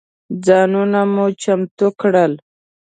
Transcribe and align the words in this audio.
ځانونه 0.45 0.99
مو 1.13 1.25
چمتو 1.41 1.87
کړل. 2.01 2.33